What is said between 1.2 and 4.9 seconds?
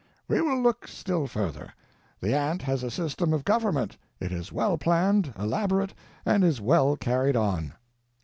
further. The ant has a system of government; it is well